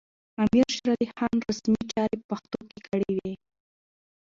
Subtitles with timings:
[0.43, 3.33] امیر شېرعلي خان رسمي چارې په پښتو کړې وې.